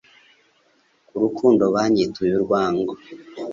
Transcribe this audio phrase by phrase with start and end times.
[1.07, 2.97] ku rukundo banyituye urwango'-.